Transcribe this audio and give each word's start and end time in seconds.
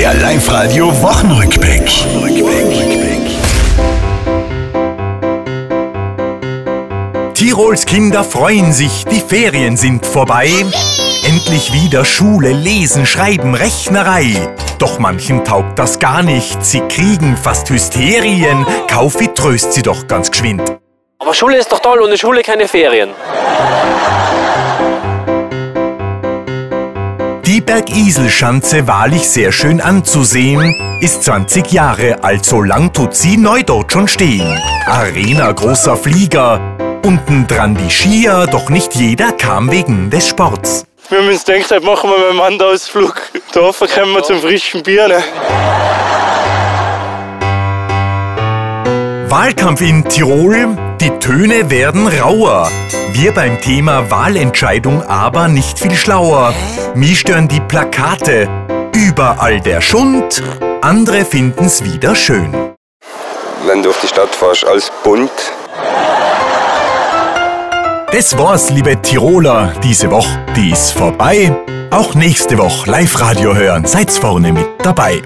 Der 0.00 0.14
Live-Radio 0.14 0.86
Wochenrückblick. 1.02 1.84
Tirols 7.34 7.84
Kinder 7.84 8.24
freuen 8.24 8.72
sich, 8.72 9.04
die 9.04 9.20
Ferien 9.20 9.76
sind 9.76 10.06
vorbei. 10.06 10.48
Endlich 11.26 11.74
wieder 11.74 12.06
Schule, 12.06 12.52
Lesen, 12.52 13.04
Schreiben, 13.04 13.54
Rechnerei. 13.54 14.54
Doch 14.78 14.98
manchen 14.98 15.44
taugt 15.44 15.78
das 15.78 15.98
gar 15.98 16.22
nicht, 16.22 16.64
sie 16.64 16.80
kriegen 16.80 17.36
fast 17.36 17.68
Hysterien. 17.68 18.64
Kaufi 18.88 19.28
tröst 19.34 19.74
sie 19.74 19.82
doch 19.82 20.06
ganz 20.06 20.30
geschwind. 20.30 20.62
Aber 21.18 21.34
Schule 21.34 21.58
ist 21.58 21.70
doch 21.70 21.80
toll, 21.80 22.00
ohne 22.00 22.16
Schule 22.16 22.40
keine 22.40 22.66
Ferien. 22.68 23.10
Die 27.50 27.60
Bergiselschanze 27.60 28.86
wahrlich 28.86 29.28
sehr 29.28 29.50
schön 29.50 29.80
anzusehen, 29.80 30.72
ist 31.00 31.24
20 31.24 31.72
Jahre 31.72 32.22
alt, 32.22 32.44
so 32.44 32.62
lang 32.62 32.92
tut 32.92 33.16
sie 33.16 33.36
neu 33.36 33.64
dort 33.64 33.92
schon 33.92 34.06
stehen. 34.06 34.56
Arena 34.86 35.50
großer 35.50 35.96
Flieger, 35.96 36.60
unten 37.04 37.48
dran 37.48 37.74
die 37.74 37.90
Skier, 37.90 38.46
doch 38.46 38.70
nicht 38.70 38.94
jeder 38.94 39.32
kam 39.32 39.68
wegen 39.68 40.10
des 40.10 40.28
Sports. 40.28 40.86
Wir 41.08 41.18
haben 41.18 41.28
uns 41.28 41.44
gedacht, 41.44 41.68
heute 41.72 41.84
machen 41.84 42.10
wir 42.10 42.18
mal 42.18 42.28
einen 42.28 42.38
Wandausflug. 42.38 43.20
Da 43.52 43.72
kommen 43.72 44.12
wir 44.12 44.22
zum 44.22 44.38
frischen 44.38 44.84
Bier. 44.84 45.08
Ne? 45.08 45.24
Wahlkampf 49.28 49.80
in 49.80 50.08
Tirol, 50.08 50.68
die 51.00 51.10
Töne 51.18 51.70
werden 51.70 52.06
rauer. 52.06 52.70
Wir 53.12 53.32
beim 53.32 53.58
Thema 53.60 54.10
Wahlentscheidung 54.10 55.02
aber 55.02 55.48
nicht 55.48 55.78
viel 55.78 55.94
schlauer. 55.94 56.52
Mich 56.94 57.20
stören 57.20 57.48
die 57.48 57.60
Plakate, 57.60 58.48
überall 58.94 59.60
der 59.60 59.80
Schund, 59.80 60.42
andere 60.82 61.24
finden's 61.24 61.82
wieder 61.84 62.14
schön. 62.14 62.52
Wenn 63.66 63.78
du 63.78 63.84
durch 63.84 64.00
die 64.00 64.08
Stadt 64.08 64.34
fährst, 64.34 64.66
alles 64.66 64.92
bunt. 65.02 65.30
Das 68.12 68.36
war's, 68.36 68.70
liebe 68.70 69.00
Tiroler, 69.00 69.72
diese 69.82 70.10
Woche, 70.10 70.44
die 70.56 70.70
ist 70.70 70.92
vorbei. 70.92 71.54
Auch 71.90 72.14
nächste 72.14 72.58
Woche 72.58 72.90
Live-Radio 72.90 73.54
hören, 73.54 73.86
seid's 73.86 74.18
vorne 74.18 74.52
mit 74.52 74.66
dabei. 74.82 75.22